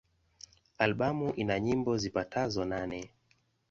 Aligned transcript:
Albamu 0.83 1.27
ina 1.41 1.55
nyimbo 1.65 1.91
zipatazo 2.01 2.61
nane. 2.71 2.99